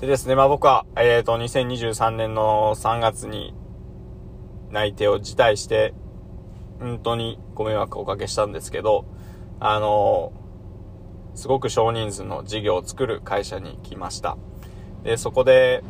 [0.00, 3.54] でですね、まあ僕は、えっ、ー、と、2023年の3月に
[4.72, 5.94] 内定を辞退して、
[6.80, 9.04] 本当にご迷惑をおかけしたんですけど、
[9.60, 10.32] あの
[11.34, 14.36] すごく少人数の事業を作る会社に来ました。
[15.04, 15.82] で、そこで、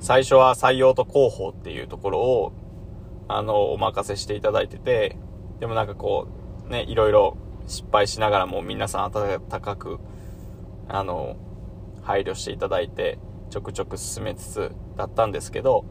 [0.00, 2.52] 最初は採用と広報っていうところを、
[3.26, 5.16] あの、お任せしていただいてて、
[5.60, 6.28] でもなんかこ
[6.66, 7.36] う、ね、いろいろ
[7.66, 9.98] 失敗しながらも皆さん温かく、
[10.88, 11.36] あの、
[12.02, 13.18] 配慮していただいて、
[13.50, 15.84] ちょくちょく進めつつだったんですけど、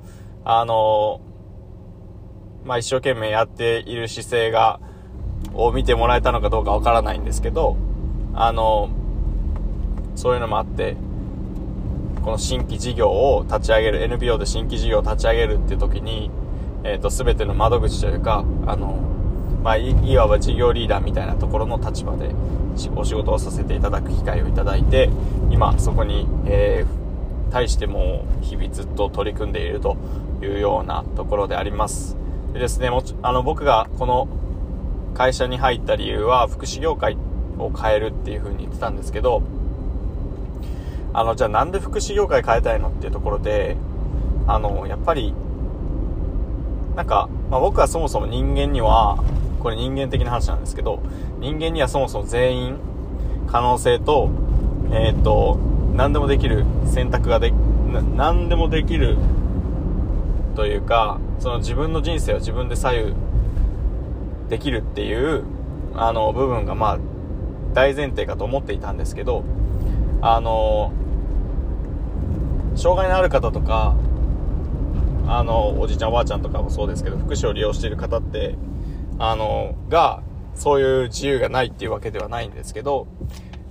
[0.45, 1.22] あの、
[2.64, 4.80] まあ一生懸命やっている姿勢が、
[5.54, 7.78] を見てもらえたのかどうかわからないんですけど、
[8.34, 8.90] あの、
[10.16, 10.96] そういうのもあって、
[12.24, 16.30] この新規事業を立ち上げる、NPO で新規事業を立ち上げるっていう時に、
[16.84, 19.00] えっ、ー、と、すべての窓口というか、あの、
[19.64, 22.30] まあ、いわば事業リーダーみたいなところの立場で
[22.96, 25.10] お仕事をさせていただく機会をいただいて、
[25.50, 29.98] 今そこに、えー、対しても日々ずっと取り組んでいると
[30.42, 32.16] いうようなところであります。
[32.54, 34.28] でですね、もちあの僕がこの
[35.18, 37.18] 会社に入った理由は福祉業界
[37.58, 39.42] を変えるっていう風に言ってたんですけど、
[41.11, 43.78] あの、じゃあなんで福祉業界変えたいのっていうところで、
[44.45, 45.33] あの、やっぱり、
[46.95, 49.17] なんか、まあ、僕はそもそも人間には、
[49.60, 51.02] これ人間的な話なんですけど、
[51.39, 52.78] 人間にはそもそも全員、
[53.48, 54.30] 可能性と、
[54.92, 55.58] えっ、ー、と、
[55.95, 57.52] 何でもできる選択がで、
[58.16, 59.17] 何でもできる
[60.55, 63.14] というか、その自分の人生を自分で左右
[64.50, 65.44] できるっていう
[65.96, 67.00] あの部分がまあ
[67.74, 69.44] 大前提かと思っていたんですけど
[70.22, 70.92] あの
[72.76, 73.96] 障害のある方とか
[75.28, 78.56] あのおじいちゃんおばあちゃんとかもそうですけど福祉を利用している方って
[79.20, 80.24] あのが
[80.56, 83.08] そういう自由がないっていうわけではないんですけど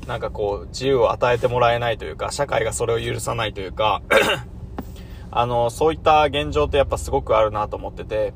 [0.07, 4.03] なんかこう自由を与えてもらえないというか社会がそれを許さないというか
[5.33, 8.33] あのそういった現状ってやっぱすごくあるなと思ってて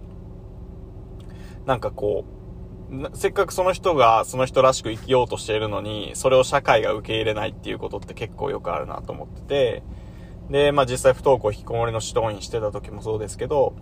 [1.70, 2.24] なんかこ
[2.90, 9.82] う、せっかくその人がその人らしく生きようとしているのに、それを社会が受け入れないっていうことって結構よくあるなと思ってて、
[10.50, 13.76] で、まあ実際不登校引きこもりの指導員してた時もそうですけど、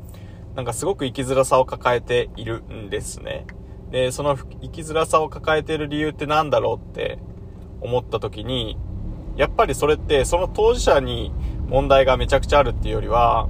[0.55, 3.47] なんかすごく生きづらさを抱えているんですね。
[3.91, 7.19] で、その生きづらさを抱えている理由って何だろうって
[7.81, 8.77] 思った時に、
[9.37, 11.33] やっぱりそれってその当事者に
[11.69, 13.49] 問題がめちゃくちゃあるっていうよりは、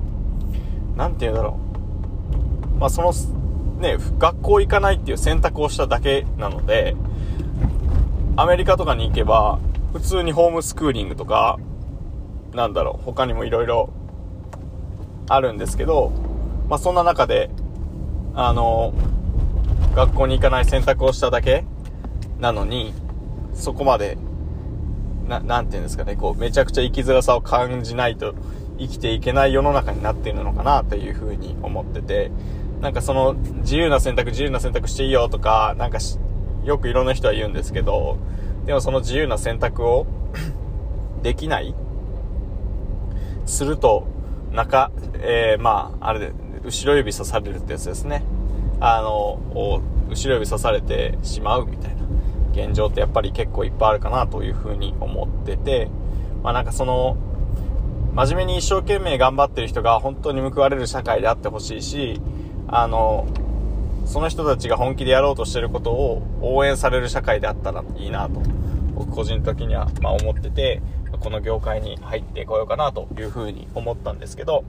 [0.94, 1.58] なんて言うんだろ
[2.76, 2.78] う。
[2.78, 3.12] まあその
[3.78, 6.96] ね、学校行かないっていう選択をしただけなので、
[8.36, 9.58] アメリカとかに行けば、
[9.92, 11.58] 普通にホームスクーリングとか、
[12.52, 13.88] なんだろう、他にも色々
[15.28, 16.12] あるんですけど、
[16.68, 17.50] まあそんな中で、
[18.34, 18.92] あの、
[19.94, 21.64] 学校に行かない選択をしただけ
[22.38, 22.94] なのに、
[23.54, 24.18] そこまで、
[25.26, 28.34] な、なんていうんですかね、こう、めちゃくちゃ生きづらさを感じないと
[28.78, 32.30] 生きていけない世の中になっているのかなというふうに思ってて、
[32.80, 35.98] なんかその自由な選択自由な選択していいよとか、なんか
[36.64, 38.18] よくいろんな人は言うんですけど、
[38.66, 40.06] でもその自由な選択を
[41.22, 41.74] できない。
[43.46, 44.06] すると、
[44.52, 46.32] 中、えー、まあ、あれで、
[46.64, 48.22] 後ろ指刺されるってやつですね。
[48.78, 52.02] あの、後ろ指刺されてしまうみたいな。
[52.52, 55.88] 現状ってやっぱり結構いっぱいあるかなというふうに思ってて、
[56.42, 57.16] まあなんかその、
[58.14, 62.20] 真面目に一生懸命頑張ってる人が本当に報われる社会であってほしいし、
[62.68, 63.26] あの、
[64.04, 68.40] その人たちが本気でやろうとしてることを応援される社会であったらいいなと、
[68.94, 70.82] 僕個人的には、ま思ってて、
[71.20, 74.64] この業界に入ってこようかなというふうに思ったんですけど、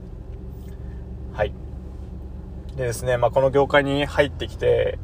[1.32, 1.52] はい。
[2.76, 4.98] でですね、まあ、この業界に入ってきて、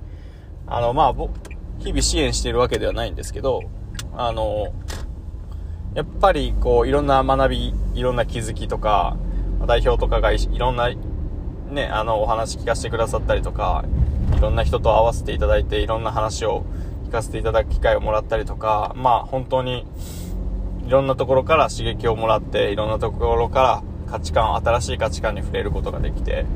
[0.66, 1.32] あの、まあ、僕、
[1.78, 3.62] 日々支援しているわけではないんですけど、
[4.16, 4.72] あの、
[5.94, 9.16] やっぱりこう、いろんな学び、いろんな気づきとか、
[9.66, 10.90] 代表とかがいろんな
[11.70, 13.84] ね、あの、お話聞かせてくださったりとか、
[14.36, 16.64] いろんな人と会わせていただいて、いろんな話を
[17.04, 19.86] 行かせていただく機会をもらったりとか、まあ本当に
[20.86, 26.46] いろんなところから刺激をもらって、いろんなところから価値観、新しい価値観に触れることができて、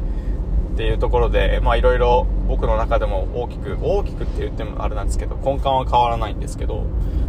[0.75, 6.85] っていうところで、まあいろいろ僕の中でも大きく、大きくって言ってもあれなんですけど、根幹は変わらないんですけど、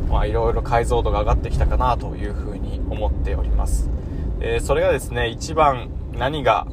[0.09, 3.89] まあいろいろ解像度が上がってきたかなというふうに思っております。
[4.41, 6.67] えそれがですね、一番何が、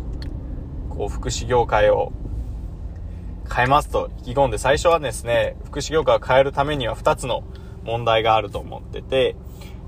[0.98, 2.12] こう、福祉業界を
[3.54, 7.44] 変えますと意気込んで、最初はですね、福祉業界を変えるためには2つの
[7.84, 9.36] 問題があると思ってて、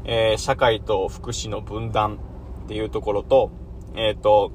[0.05, 2.19] えー、社会と福祉の分断
[2.65, 3.51] っていうところと、
[3.97, 4.53] えっ、ー、と、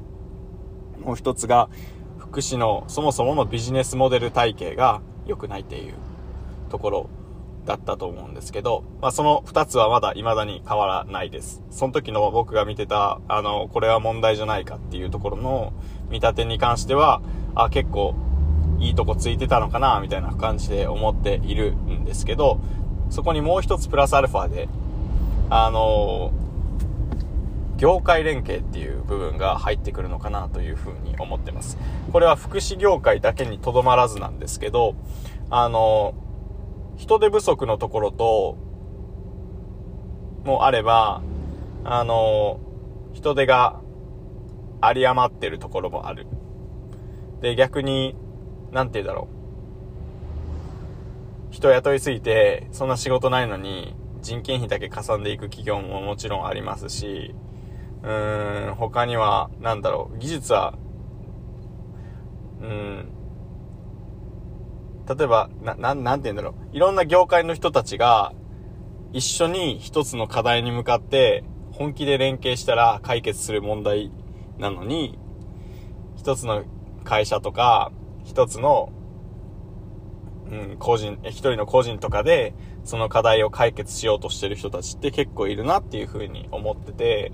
[1.04, 1.69] もう一つが、
[2.18, 5.94] 福祉のそもそものビジネスモデル体系が良くないっていう
[6.69, 7.10] ところ
[7.66, 11.62] だったと思うんですけど、まあ、その2つはまだ未だに変わらないです。
[11.69, 15.74] その時の僕が見てた、あの、これは問題じゃないかっていうところの
[16.10, 17.22] 見立てに関しては、
[17.56, 18.16] あ、結構
[18.80, 22.60] いいとこついてたのかな、みたいな感じで思っているんですけど、
[23.10, 24.68] そこにもう一つプラスアルファで、
[25.50, 26.31] あの
[27.78, 31.78] 業界連携っていう部分が入ってくるのかなというふうに思ってます。
[32.12, 34.96] これは福祉業界だけにとどまらずなんですけど、
[35.50, 36.13] あの
[36.98, 38.57] 人手不足のところと、
[40.46, 41.22] もあれば、
[41.84, 42.60] あの
[43.13, 43.81] 人手が
[44.83, 46.27] 有り余ってるところもある。
[47.42, 48.16] で、逆に、
[48.72, 49.27] なんて言うだろ
[51.51, 51.54] う。
[51.54, 57.36] 人雇いすぎて、そんな仕事ないのに、人件費だけかさんでいく企業ももちろんありますし、
[58.04, 60.74] うーん、他には、なんだろう、技術は、
[62.62, 63.10] うん、
[65.07, 66.75] 例えば、な、ななんて言うんだろう。
[66.75, 68.33] いろんな業界の人たちが、
[69.13, 74.12] 一緒に一つの課題に向かって、本気で連携したら解決する問題
[74.57, 75.18] なのに、
[76.18, 76.63] 一つの
[77.04, 77.92] 会社とか、
[78.24, 78.90] 一つの、
[80.50, 82.54] うん、個人、一人の個人とかで、
[82.84, 87.31] その課題を解決しようとしてる人たちって結構いるなっていうふうに思ってて、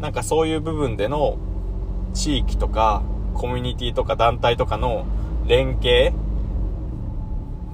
[0.00, 1.38] なんかそういう部分での
[2.12, 3.02] 地域とか
[3.34, 5.06] コミュニティとか団体とかの
[5.46, 6.12] 連携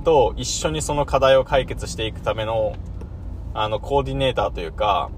[0.04, 2.74] と一緒にその課題を解決していくための
[3.54, 5.10] あのコーディネーターというか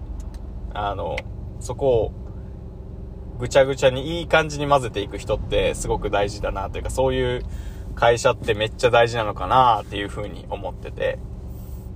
[0.72, 1.16] あの
[1.60, 2.12] そこを
[3.38, 7.44] ぐちゃぐちゃにいい感じに混ぜていく人ってすごく大事だなというかそういう
[7.94, 11.18] 会社ってめっちゃ大事なのかなっていうふうに思ってて。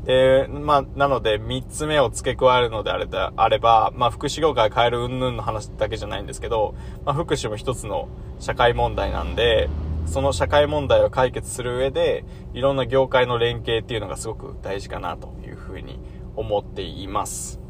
[0.05, 6.75] で、まあ、なので、3つ目を付け加えるのであれあれば、まあ、福祉業界変える云々の話だけじゃないんですけど、
[7.05, 8.09] まあ、福祉も一つの
[8.39, 9.69] 社会問題なんで、
[10.07, 12.25] その社会問題を解決する上で、
[12.55, 16.01] いろんな業界の連携っていうのがすごく大事かなというふうに
[16.37, 17.61] 思っています。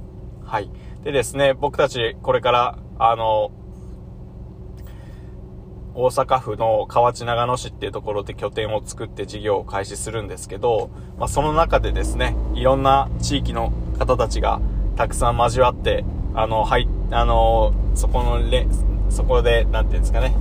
[0.45, 0.71] はい。
[1.03, 3.51] でですね、僕たちこれから、あの、
[6.01, 14.61] 大阪府の河内長野市っていうところで拠点を作って事業を開始するんですけど、まあ、その中でですね、いろんな地域の方たちが
[14.95, 16.05] たくさん交わって、
[16.35, 18.69] あの、はい、あの、そこのれ、
[19.11, 20.37] そこで、なんていうんですかね、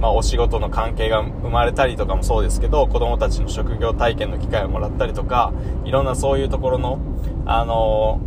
[0.00, 5.52] まあ、お仕事の関係が生まれたりとかもそうですけど、子供たちの職業体験の機会をもらったりとか、
[5.84, 7.00] いろんなそういうところの、
[7.46, 8.20] あの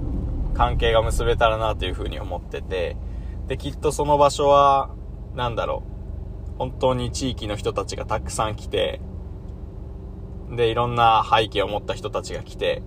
[0.54, 2.98] 関係が結べたらなというふうに思ってて、
[3.48, 4.90] で、きっとその場所は、
[5.36, 5.84] なんだろ
[6.56, 9.02] う、本当に地域の人たちがたくさん来て、
[10.52, 12.84] で、いろんな背景を持った人たちが来て、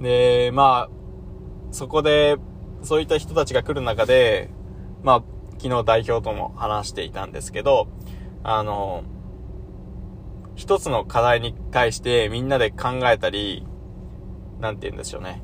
[0.00, 0.90] で、まあ、
[1.70, 2.36] そこで、
[2.82, 4.50] そういった人たちが来る中で、
[5.02, 5.22] まあ、
[5.58, 7.86] 昨日代表とも話していたんですけど、
[8.42, 9.04] あの、
[10.56, 13.64] 一つの課題に対してみんなで考えたり、
[14.60, 15.42] なんて言うんでしょうね。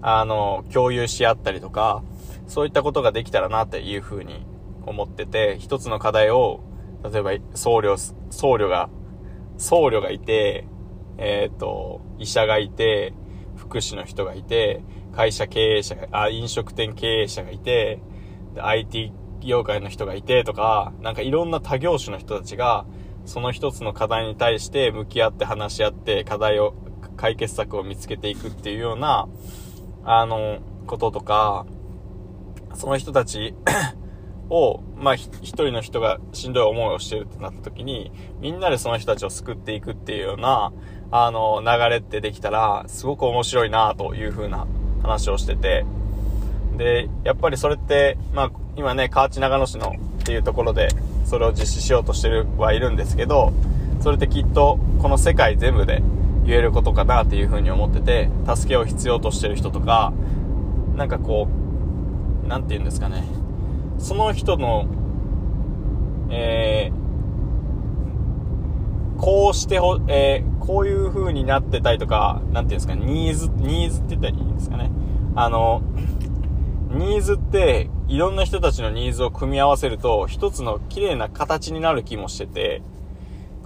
[0.00, 2.02] あの、共有し合ったりとか、
[2.46, 4.46] そういったことができたらなっていうふうに
[4.88, 6.60] 思ってて、一つの課題を、
[7.04, 7.96] 例えば僧侶、
[8.30, 8.90] 僧侶が、
[9.56, 10.66] 僧侶がいて、
[11.18, 13.12] えっ、ー、と、医者がいて、
[13.56, 18.00] 福祉の人がいて、会社経営者が、あ、飲食店経営者がいて、
[18.56, 22.86] IT 業界の人がいてとか、なんかいろんな他業種の人たちが、
[23.24, 26.74] その一つの課題に対して向き合って話し合って課題を、
[27.16, 29.28] 解決策を見つけていくっていうような、
[30.04, 31.66] あの、こととか、
[32.74, 33.54] その人たち
[34.50, 40.72] を、まあ、一人の人がしんどい思いをしてるってなった時に、みんなでその人たちを救っていくっていうような、
[41.10, 44.66] あの、流れってできたら、すごく面白いなという風な
[45.02, 45.84] 話をしてて、
[46.76, 50.88] で、やっぱりそれって、まあ、今ね、河内長野市のっていうところで、
[51.24, 53.52] それを実施しようとしてるはいるんですけど、
[54.00, 56.02] それってきっと、この世界全部で
[56.44, 60.12] 言えることかなっていう風に思ってて、助けを必要としてる人とか、
[60.96, 61.48] なんかこ
[62.44, 63.24] う、なんて言うんですかね、
[63.98, 64.86] その人の、
[66.30, 74.90] えー、こうしてほ、えー、こういう風になってたりとか、なんていうんですか、ニーズ、ニーズって言ったらいいんですかね。
[75.34, 75.82] あの、
[76.90, 82.82] ニーズって、いろんな人たちのニーズを組み合わせると、一つの綺麗な形になる気もしてて、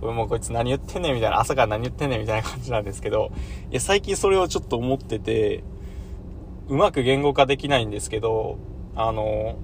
[0.00, 3.30] これもうこいつ何言ってんねんみたいな、朝から何言ってんねんみたいな感じなんですけど、
[3.70, 5.62] いや、最近それをちょっと思ってて、
[6.68, 8.56] うまく言語化できないんですけど、
[8.96, 9.56] あの、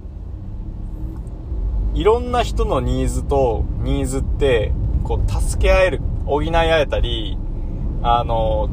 [1.93, 4.71] いろんな人のニーズとニーズって、
[5.03, 7.37] こう、助け合える、補い合えたり、
[8.03, 8.69] あの、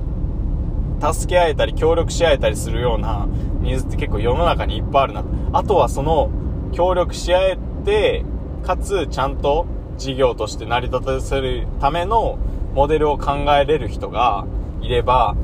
[1.01, 3.27] 助け合えたり協力し合えたりするような
[3.61, 5.25] ニーズって結構世の中にいっぱいあるな。
[5.53, 6.31] あとはその
[6.73, 8.25] 協力し合えて、
[8.63, 9.67] かつちゃんと
[9.99, 12.39] 事業として成り立たせるための
[12.75, 14.47] モデルを考えれる人が
[14.81, 15.37] いれば、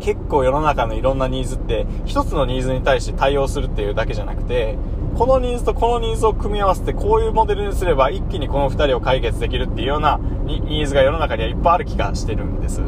[0.00, 4.76] 結構世の中のいろんなニーズって一つのニーズに対して対応するっていうだけじゃなくて
[5.16, 12.80] このニーズとこのニーズを組み合わせてこういうモデルにすれば一気にこの2人を解決できるっていうようなニーズが世の中にはいっぱいある気がしてるんです。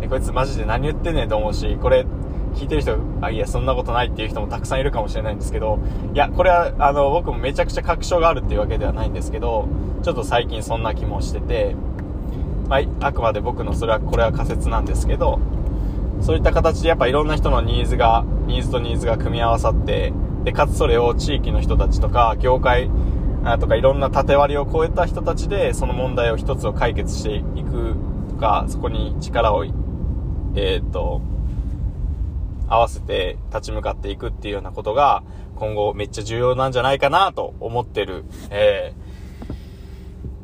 [0.00, 2.06] でこいつマジで何言ってんねんと思うしこれ
[2.54, 5.78] 聞いてる人あいやそんなことないっていう人もたくさんいるかもしれないんですけど
[6.12, 9.68] いやこれはあの僕もめちゃくちゃ確証があるっていうわけではないんですけど
[10.02, 11.76] ちょっと最近そんな気もしてて
[12.68, 15.40] まあ、あくまで僕のそれはこれは仮説なんですけど
[16.22, 20.12] そういった形でやっぱいろんな人のニーズが、ニーズとニーズが組み合わさって、
[20.44, 22.90] で、かつそれを地域の人たちとか、業界
[23.60, 27.96] とかいろんな縦割りを超えた人たちで、その問題を一つを解決していく
[28.30, 31.22] とか、そこに力を、えっ、ー、と、
[32.68, 35.22] 合わせて立ち向かっていくっていうようなことが、
[35.56, 38.94] 今後めっちゃ重要なんじゃないかなと思ってる、え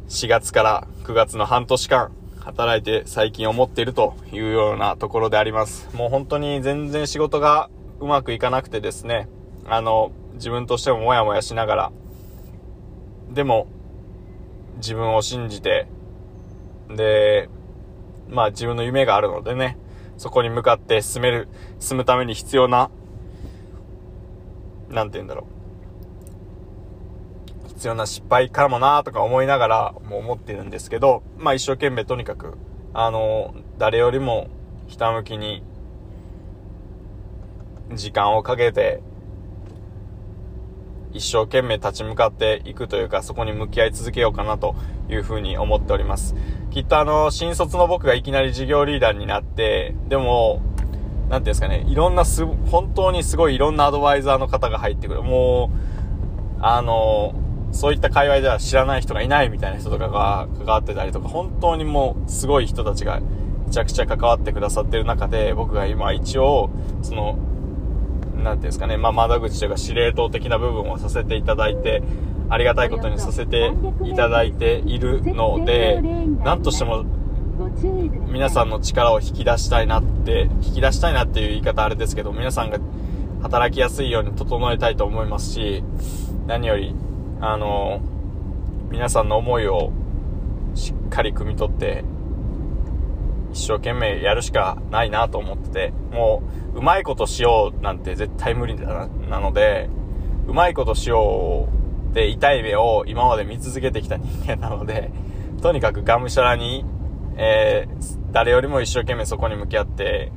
[0.07, 5.88] ー、4月から9月の半年間、働いて最近思っているというようなところであります。
[5.97, 9.28] もう本当に全然仕事がうまくいかなくてですね、
[9.69, 11.93] あの、自分としてもモヤモヤしながら、
[13.31, 13.67] でも、
[14.77, 15.87] 自分を信じて、
[16.89, 17.49] で、
[18.29, 19.77] まあ自分の夢があるのでね、
[20.17, 21.49] そこに向かって進める、
[21.79, 22.91] 進むために必要な、
[24.89, 25.47] なんて言うんだろ
[27.67, 27.69] う。
[27.69, 32.55] 必要な失敗かもなとか思いながらも思ってるんですけど、まあ一生懸命とにかく、
[32.95, 34.49] あの、誰よりも
[34.87, 35.63] ひたむきに
[37.95, 39.01] 時間をかけて
[41.12, 44.75] 一生懸命立ち向かっていくというか、そこに向き合い続けようかなと
[45.09, 46.35] いうふうに思っております。
[46.71, 50.62] きっとあの、新卒の僕がいきなり事業リーダーになって、でも、
[51.29, 55.23] なんていうんですかね、いろんなす、本当にすごいいろんなアドバイザーの方が入ってくる。
[55.23, 57.35] もう、あの、
[57.71, 66.71] そういった界隈では知らない人がいないみたいな人とかが関わってたりとか、本当にもうすごい人たちがめちゃくちゃ関わってくださってる中で、僕が今一応、
[67.03, 67.38] その、
[68.42, 72.02] なんていうんですかね、まあ、窓口というか司令塔的な部分をさせていただいて、
[72.49, 73.73] ありがたいことにさせて
[74.04, 76.00] いただいているので、
[76.42, 77.04] なんとしても、
[78.28, 82.78] 皆さんの力を引き出したいなって、引き出したいなっていう言い方あれですけど、皆さんが
[83.42, 85.85] 働きやすいように整えたいと思いますし、
[86.47, 86.95] 何より
[87.40, 88.00] あの、
[88.90, 89.92] 皆さんの思いを
[90.75, 92.04] しっかり汲み取って、
[93.59, 99.91] 一生懸命やるしかないなと思ってて、もう、うまいことしようなんて絶対無理だな、なので、
[100.47, 101.69] うまいことしよ
[102.12, 105.11] うで痛い目を今まで見続けてきた人間なので、
[105.61, 106.85] とにかくがむしゃらに、
[107.37, 110.31] えー、誰よりも一生懸命そこに向き合って、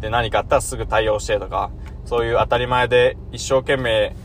[0.00, 1.70] で、何かあったらすぐ対応してとか、
[2.04, 4.16] そういう当たり前で一生懸命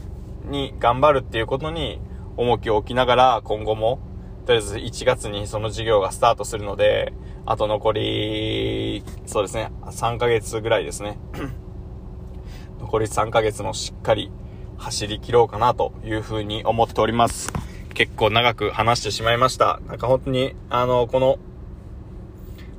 [0.46, 2.02] に頑張るっていうことに
[2.36, 4.00] 重きを置きながら、今後も、
[4.46, 7.14] とりあえず1月にその事業がスタートするので、
[7.46, 11.18] あと残り、そうですね、3ヶ月ぐらいですね。
[12.80, 14.32] 残り3ヶ月のしっかり
[14.78, 17.52] 走り切ろうかなというふうに思っております。
[17.94, 19.82] 結構長く話してしまいました。
[19.88, 21.38] なんか本当に、あの、この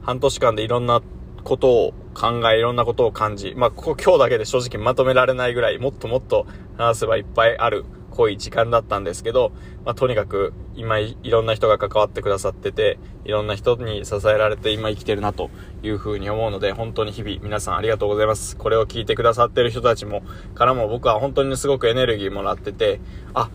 [0.02, 1.02] 半年間でいろんな
[1.45, 9.52] ことを考え、いろんなことを感じ、まあ、ここ今日だけで正直まとめられないぐらい、もっともっと話せばいっぱいある濃い時間だったんですけど、
[9.85, 15.51] まあ、とにかく今いろんな人が関わってくださってて、いろんな人に支えられて今生きてるなと
[15.83, 18.57] いうふうに思うので、本当に日々皆さんありがとうございます。
[18.57, 20.23] これを聞いてくださってる人たちも、
[20.55, 23.01] からも僕は本当にすごくエネルギーもらってて、
[23.35, 23.51] あ、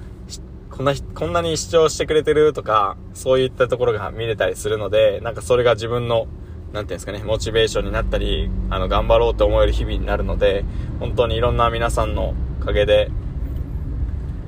[0.70, 6.28] こんな、こんなに視聴してくれてるとか、そういったところが見れたりするので、なんかそれが自分の
[6.74, 10.66] なんていうんですかね、モチベーションになったり、あの、頑張ろうと思える日々になるので、
[11.00, 13.10] 本当にいろんな皆さんのおかげで、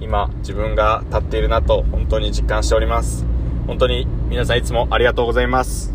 [0.07, 3.25] 今自分が立っているなと本当に実感しております
[3.67, 5.93] 本当に皆さんいつもありがとうございます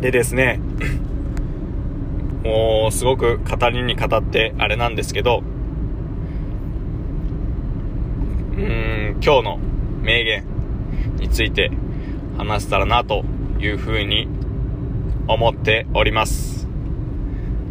[0.00, 0.58] でですね
[2.42, 5.42] もうすごく語りに語ってあれなんですけど
[8.56, 9.58] うん今日の
[10.00, 10.46] 名言
[11.18, 11.70] について
[12.38, 13.22] 話せたらなと
[13.58, 14.28] いうふうに
[15.28, 16.66] 思っております。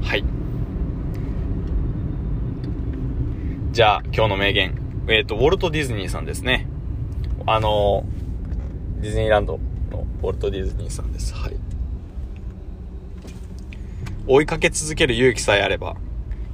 [0.02, 0.24] はい。
[3.72, 4.83] じゃあ、今日の名言。
[5.08, 6.68] えっ、ー、と、ウォルト・ディズニーさんですね。
[7.46, 8.06] あの
[9.02, 9.60] ディズニーランド
[9.92, 11.34] のウォルト・ディズニーさんです。
[11.34, 11.58] はい。
[14.28, 15.98] 追いかけ続ける勇気さえあれば、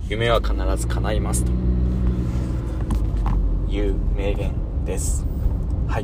[0.07, 1.51] 夢は必ず叶いますと
[3.71, 4.51] いう名言
[4.83, 5.27] です。
[5.87, 6.03] はい。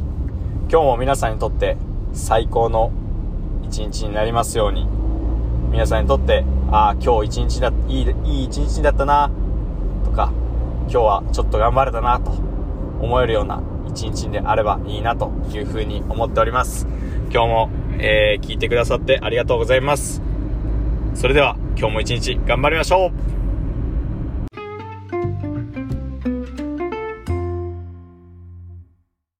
[0.69, 1.77] 今日も皆さんにとって
[2.13, 2.91] 最高の
[3.63, 4.87] 一日になりますように、
[5.71, 9.31] 皆さんにとって、ああ、今日一日だ、いい、いい一日だったな、
[10.87, 12.31] 今日はちょっと頑張れたな、と
[13.01, 16.87] 思えるような一日であればいいな、というふうに思っております。
[17.31, 20.21] 今日も、えー、聞いてくださってありがとうございます。
[21.15, 23.34] それでは、今日も一日頑張りましょう